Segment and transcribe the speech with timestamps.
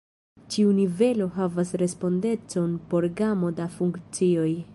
[0.53, 4.53] Ĉiu nivelo havas respondecon por gamo da funkcioj.